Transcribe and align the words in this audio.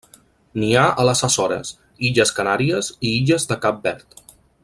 N'hi 0.61 0.69
ha 0.77 0.85
a 1.03 1.05
les 1.09 1.21
Açores, 1.27 1.75
illes 2.09 2.33
Canàries, 2.39 2.91
i 3.09 3.13
illes 3.19 3.47
de 3.53 3.59
Cap 3.67 3.87
Verd. 3.87 4.21